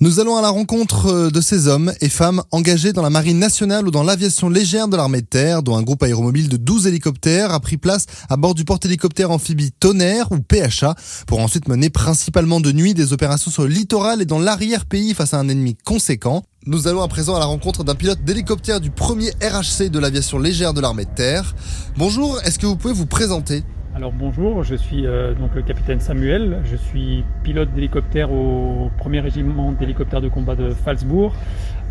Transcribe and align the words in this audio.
Nous 0.00 0.20
allons 0.20 0.36
à 0.36 0.42
la 0.42 0.50
rencontre 0.50 1.06
euh, 1.06 1.30
de 1.30 1.40
ces 1.40 1.66
hommes 1.66 1.92
et 2.00 2.08
femmes 2.08 2.44
engagés 2.52 2.92
dans 2.92 3.02
la 3.02 3.10
marine 3.10 3.40
nationale 3.40 3.88
ou 3.88 3.90
dans 3.90 4.04
l'aviation 4.04 4.48
légère 4.48 4.86
de 4.86 4.96
l'armée 4.96 5.22
de 5.22 5.26
terre, 5.26 5.64
dont 5.64 5.76
un 5.76 5.82
groupe 5.82 6.04
aéromobile 6.04 6.48
de 6.48 6.56
12 6.56 6.86
hélicoptères 6.86 7.52
a 7.52 7.58
pris 7.58 7.78
place 7.78 8.06
à 8.28 8.36
bord 8.36 8.54
du 8.54 8.64
porte-hélicoptère 8.64 9.32
amphibie 9.32 9.72
Tonnerre 9.72 10.30
ou 10.30 10.38
PHA 10.38 10.94
pour 11.26 11.40
ensuite 11.40 11.66
mener 11.66 11.90
principalement 11.90 12.60
de 12.60 12.70
nuit 12.70 12.94
des 12.94 13.12
opérations 13.12 13.50
sur 13.50 13.64
le 13.64 13.70
littoral 13.70 14.22
et 14.22 14.24
dans 14.24 14.38
l'arrière-pays 14.38 15.14
face 15.14 15.34
à 15.34 15.40
un 15.40 15.48
ennemi 15.48 15.76
conséquent. 15.84 16.44
Nous 16.64 16.86
allons 16.86 17.02
à 17.02 17.08
présent 17.08 17.34
à 17.34 17.40
la 17.40 17.46
rencontre 17.46 17.82
d'un 17.82 17.96
pilote 17.96 18.22
d'hélicoptère 18.24 18.80
du 18.80 18.92
premier 18.92 19.30
RHC 19.42 19.90
de 19.90 19.98
l'aviation 19.98 20.38
légère 20.38 20.74
de 20.74 20.80
l'armée 20.80 21.06
de 21.06 21.14
terre. 21.16 21.56
Bonjour, 21.96 22.40
est-ce 22.44 22.60
que 22.60 22.66
vous 22.66 22.76
pouvez 22.76 22.94
vous 22.94 23.06
présenter? 23.06 23.64
Alors 23.98 24.12
bonjour, 24.12 24.62
je 24.62 24.76
suis 24.76 25.08
euh, 25.08 25.34
donc 25.34 25.56
le 25.56 25.62
capitaine 25.62 25.98
Samuel, 25.98 26.62
je 26.70 26.76
suis 26.76 27.24
pilote 27.42 27.72
d'hélicoptère 27.74 28.30
au 28.30 28.92
1er 29.04 29.18
régiment 29.18 29.72
d'hélicoptères 29.72 30.20
de 30.20 30.28
combat 30.28 30.54
de 30.54 30.70
Falsbourg 30.70 31.34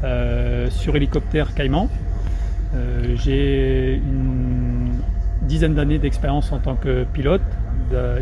euh, 0.06 0.70
sur 0.70 0.96
hélicoptère 0.96 1.54
Caïman. 1.54 1.90
Euh, 2.76 3.18
j'ai 3.18 3.96
une 3.96 5.02
dizaine 5.42 5.76
d'années 5.76 6.00
d'expérience 6.00 6.54
en 6.54 6.60
tant 6.60 6.76
que 6.76 7.04
pilote, 7.12 7.42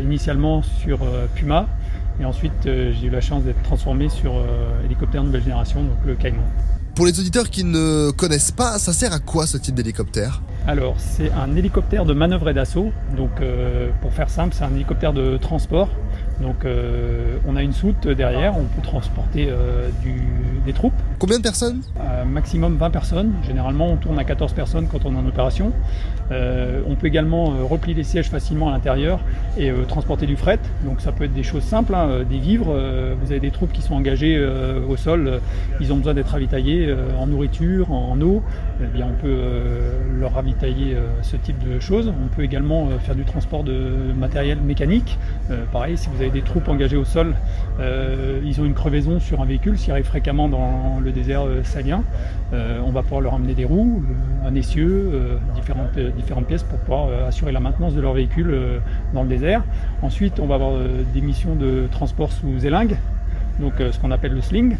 initialement 0.02 0.62
sur 0.62 0.98
Puma 1.36 1.68
et 2.18 2.24
ensuite 2.24 2.64
j'ai 2.64 3.06
eu 3.06 3.10
la 3.10 3.20
chance 3.20 3.44
d'être 3.44 3.62
transformé 3.62 4.08
sur 4.08 4.32
hélicoptère 4.84 5.22
nouvelle 5.22 5.42
génération, 5.42 5.84
donc 5.84 5.98
le 6.04 6.16
Caïman. 6.16 6.42
Pour 6.96 7.06
les 7.06 7.20
auditeurs 7.20 7.50
qui 7.50 7.62
ne 7.62 8.10
connaissent 8.10 8.50
pas, 8.50 8.80
ça 8.80 8.92
sert 8.92 9.12
à 9.12 9.20
quoi 9.20 9.46
ce 9.46 9.58
type 9.58 9.76
d'hélicoptère? 9.76 10.42
Alors, 10.68 10.94
c'est 10.98 11.30
un 11.30 11.54
hélicoptère 11.54 12.04
de 12.04 12.12
manœuvre 12.12 12.48
et 12.48 12.54
d'assaut. 12.54 12.90
Donc, 13.16 13.30
euh, 13.40 13.90
pour 14.00 14.12
faire 14.12 14.28
simple, 14.28 14.52
c'est 14.52 14.64
un 14.64 14.74
hélicoptère 14.74 15.12
de 15.12 15.36
transport. 15.36 15.88
Donc, 16.40 16.64
euh, 16.64 17.38
on 17.46 17.56
a 17.56 17.62
une 17.62 17.72
soute 17.72 18.06
derrière, 18.08 18.56
on 18.58 18.64
peut 18.64 18.82
transporter 18.82 19.48
euh, 19.50 19.88
des 20.64 20.72
troupes. 20.72 20.92
Combien 21.18 21.38
de 21.38 21.42
personnes? 21.42 21.80
Maximum 22.26 22.76
20 22.76 22.90
personnes. 22.90 23.32
Généralement, 23.46 23.88
on 23.88 23.96
tourne 23.96 24.18
à 24.18 24.24
14 24.24 24.52
personnes 24.52 24.88
quand 24.88 25.04
on 25.04 25.14
est 25.14 25.18
en 25.18 25.26
opération. 25.26 25.72
on 26.30 26.94
peut 26.96 27.06
également 27.06 27.44
replier 27.68 27.94
les 27.94 28.04
sièges 28.04 28.28
facilement 28.28 28.68
à 28.68 28.72
l'intérieur 28.72 29.20
et 29.56 29.72
transporter 29.88 30.26
du 30.26 30.36
fret. 30.36 30.58
Donc, 30.84 31.00
ça 31.00 31.12
peut 31.12 31.24
être 31.24 31.34
des 31.34 31.42
choses 31.42 31.62
simples, 31.62 31.94
hein, 31.94 32.24
des 32.28 32.38
vivres. 32.38 32.76
vous 33.20 33.30
avez 33.30 33.40
des 33.40 33.50
troupes 33.50 33.72
qui 33.72 33.80
sont 33.80 33.94
engagées 33.94 34.44
au 34.88 34.96
sol, 34.96 35.40
ils 35.80 35.92
ont 35.92 35.96
besoin 35.96 36.14
d'être 36.14 36.30
ravitaillés 36.30 36.86
euh, 36.88 37.16
en 37.18 37.26
nourriture, 37.26 37.92
en 37.92 38.20
eau, 38.20 38.42
eh 38.82 38.86
bien, 38.86 39.06
on 39.06 39.20
peut 39.20 39.28
euh, 39.28 39.92
leur 40.18 40.34
ravitailler 40.34 40.94
euh, 40.94 41.06
ce 41.22 41.36
type 41.36 41.58
de 41.58 41.78
choses. 41.80 42.08
On 42.08 42.34
peut 42.34 42.42
également 42.42 42.88
faire 42.98 43.14
du 43.14 43.24
transport 43.24 43.64
de 43.64 44.12
matériel 44.18 44.60
mécanique. 44.60 45.18
pareil, 45.72 45.96
si 45.96 46.08
vous 46.08 46.20
avez 46.20 46.25
des 46.30 46.42
troupes 46.42 46.68
engagées 46.68 46.96
au 46.96 47.04
sol, 47.04 47.34
ils 48.44 48.60
ont 48.60 48.64
une 48.64 48.74
crevaison 48.74 49.20
sur 49.20 49.40
un 49.40 49.44
véhicule, 49.44 49.78
s'ils 49.78 49.92
arrivent 49.92 50.04
fréquemment 50.04 50.48
dans 50.48 51.00
le 51.02 51.12
désert 51.12 51.42
salien, 51.64 52.02
on 52.52 52.90
va 52.90 53.02
pouvoir 53.02 53.20
leur 53.20 53.34
amener 53.34 53.54
des 53.54 53.64
roues, 53.64 54.02
un 54.44 54.54
essieu, 54.54 55.38
différentes, 55.54 55.98
différentes 56.16 56.46
pièces 56.46 56.62
pour 56.62 56.78
pouvoir 56.78 57.08
assurer 57.26 57.52
la 57.52 57.60
maintenance 57.60 57.94
de 57.94 58.00
leur 58.00 58.12
véhicule 58.12 58.80
dans 59.14 59.22
le 59.22 59.28
désert. 59.28 59.62
Ensuite, 60.02 60.40
on 60.40 60.46
va 60.46 60.56
avoir 60.56 60.72
des 61.14 61.20
missions 61.20 61.54
de 61.54 61.86
transport 61.90 62.32
sous 62.32 62.64
élingue, 62.66 62.96
donc 63.60 63.74
ce 63.78 63.98
qu'on 63.98 64.10
appelle 64.10 64.32
le 64.32 64.40
sling 64.40 64.76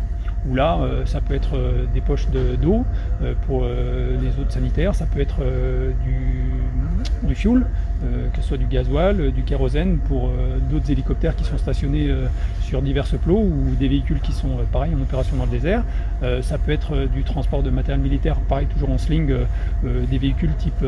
où 0.48 0.55
là, 0.55 0.78
euh, 0.80 1.05
ça 1.06 1.20
peut 1.20 1.34
être 1.34 1.56
euh, 1.56 1.84
des 1.92 2.00
poches 2.00 2.28
d'eau 2.61 2.84
euh, 3.22 3.34
pour 3.47 3.64
les 3.64 4.28
eaux 4.28 4.48
sanitaires, 4.48 4.94
ça 4.94 5.06
peut 5.06 5.20
être 5.20 5.39
du, 6.05 7.27
du 7.27 7.34
fuel, 7.34 7.64
que 8.33 8.41
ce 8.41 8.48
soit 8.48 8.56
du 8.56 8.67
gasoil, 8.67 9.33
du 9.33 9.42
kérosène 9.42 9.98
pour 9.98 10.30
d'autres 10.70 10.91
hélicoptères 10.91 11.34
qui 11.34 11.44
sont 11.44 11.58
stationnés 11.58 12.11
sur 12.62 12.83
divers 12.83 13.06
plots 13.22 13.41
ou 13.41 13.74
des 13.78 13.89
véhicules 13.89 14.20
qui 14.20 14.33
sont 14.33 14.58
pareil 14.72 14.94
en 14.94 15.00
opération 15.00 15.36
dans 15.36 15.44
le 15.44 15.50
désert. 15.50 15.83
ça 16.42 16.58
peut 16.58 16.72
être 16.72 17.06
du 17.06 17.22
transport 17.22 17.62
de 17.62 17.70
matériel 17.70 18.02
militaire, 18.02 18.36
pareil 18.48 18.67
toujours 18.67 18.91
en 18.91 18.98
sling, 18.98 19.34
des 19.84 20.19
véhicules 20.19 20.55
type 20.58 20.84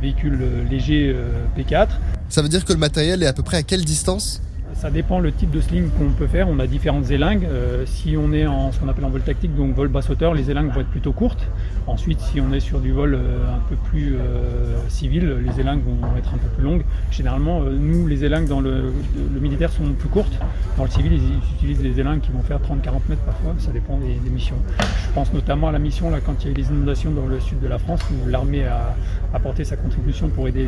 véhicules 0.00 0.40
légers 0.70 1.16
P4. 1.56 1.88
Ça 2.28 2.42
veut 2.42 2.48
dire 2.48 2.64
que 2.64 2.72
le 2.72 2.78
matériel 2.78 3.22
est 3.22 3.26
à 3.26 3.32
peu 3.32 3.42
près 3.42 3.58
à 3.58 3.62
quelle 3.62 3.84
distance? 3.84 4.40
Ça 4.74 4.90
dépend 4.90 5.18
le 5.20 5.32
type 5.32 5.50
de 5.50 5.60
sling 5.60 5.88
qu'on 5.90 6.10
peut 6.10 6.26
faire. 6.26 6.48
On 6.48 6.58
a 6.58 6.66
différentes 6.66 7.10
élingues. 7.10 7.46
Euh, 7.50 7.84
si 7.86 8.16
on 8.16 8.32
est 8.32 8.46
en 8.46 8.72
ce 8.72 8.80
qu'on 8.80 8.88
appelle 8.88 9.04
en 9.04 9.10
vol 9.10 9.22
tactique, 9.22 9.54
donc 9.54 9.74
vol 9.74 9.88
basse 9.88 10.10
hauteur, 10.10 10.34
les 10.34 10.50
élingues 10.50 10.72
vont 10.72 10.80
être 10.80 10.88
plutôt 10.88 11.12
courtes. 11.12 11.46
Ensuite, 11.86 12.20
si 12.20 12.40
on 12.40 12.52
est 12.52 12.60
sur 12.60 12.80
du 12.80 12.92
vol 12.92 13.14
euh, 13.14 13.54
un 13.54 13.60
peu 13.68 13.76
plus 13.76 14.16
euh, 14.16 14.76
civil, 14.88 15.38
les 15.44 15.60
élingues 15.60 15.82
vont 15.84 16.16
être 16.16 16.34
un 16.34 16.38
peu 16.38 16.48
plus 16.48 16.64
longues. 16.64 16.84
Généralement, 17.10 17.60
nous, 17.62 18.06
les 18.06 18.24
élingues 18.24 18.48
dans 18.48 18.60
le, 18.60 18.92
militaire 19.40 19.70
sont 19.70 19.84
plus 19.92 20.08
courtes. 20.08 20.38
Dans 20.76 20.84
le 20.84 20.90
civil, 20.90 21.12
ils 21.12 21.54
utilisent 21.56 21.82
des 21.82 22.00
élingues 22.00 22.20
qui 22.20 22.32
vont 22.32 22.42
faire 22.42 22.58
30-40 22.58 23.08
mètres 23.08 23.22
parfois. 23.24 23.54
Ça 23.58 23.70
dépend 23.70 23.98
des, 23.98 24.30
missions. 24.30 24.56
Je 24.80 25.12
pense 25.14 25.32
notamment 25.32 25.68
à 25.68 25.72
la 25.72 25.78
mission 25.78 26.10
là, 26.10 26.18
quand 26.24 26.34
il 26.42 26.46
y 26.46 26.48
a 26.48 26.52
eu 26.52 26.54
les 26.54 26.68
inondations 26.68 27.12
dans 27.12 27.26
le 27.26 27.38
sud 27.38 27.60
de 27.60 27.68
la 27.68 27.78
France, 27.78 28.00
où 28.10 28.28
l'armée 28.28 28.64
a 28.64 28.96
apporté 29.32 29.64
sa 29.64 29.76
contribution 29.76 30.28
pour 30.28 30.48
aider 30.48 30.66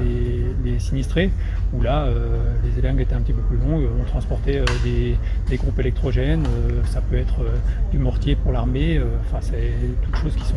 les, 0.65 0.79
sinistrés, 0.79 1.31
où 1.73 1.83
là, 1.83 2.07
les 2.65 2.79
élingues 2.79 3.01
étaient 3.01 3.15
un 3.15 3.21
petit 3.21 3.33
peu 3.33 3.43
plus 3.43 3.57
longues 3.59 3.89
transporter 4.05 4.59
euh, 4.59 4.65
des, 4.85 5.57
groupes 5.57 5.79
électrogènes, 5.79 6.45
euh, 6.47 6.83
ça 6.85 7.01
peut 7.01 7.17
être 7.17 7.41
euh, 7.41 7.57
du 7.91 7.99
mortier 7.99 8.37
pour 8.37 8.53
l'armée, 8.53 9.01
enfin 9.21 9.39
c'est 9.41 9.73
toutes 10.03 10.17
choses 10.17 10.35
qui 10.35 10.45
sont, 10.45 10.55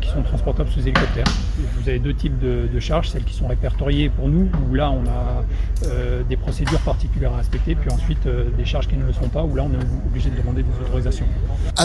qui 0.00 0.08
sont 0.08 0.22
transportables 0.22 0.70
sous 0.70 0.80
hélicoptère. 0.80 1.26
Vous 1.78 1.88
avez 1.88 1.98
deux 1.98 2.14
types 2.14 2.38
de, 2.38 2.80
charges, 2.80 3.10
celles 3.10 3.24
qui 3.24 3.34
sont 3.34 3.46
répertoriées 3.46 4.08
pour 4.08 4.28
nous, 4.28 4.48
où 4.68 4.74
là 4.74 4.90
on 4.90 5.04
a 5.06 5.44
des 6.28 6.36
procédures 6.36 6.80
particulières 6.80 7.34
à 7.34 7.38
respecter, 7.38 7.74
puis 7.74 7.90
ensuite 7.90 8.26
des 8.56 8.64
charges 8.64 8.88
qui 8.88 8.96
ne 8.96 9.04
le 9.04 9.12
sont 9.12 9.28
pas, 9.28 9.44
où 9.44 9.54
là 9.54 9.64
on 9.64 9.72
est 9.72 10.06
obligé 10.06 10.30
de 10.30 10.36
demander 10.36 10.62
des 10.62 10.86
autorisations. 10.86 11.26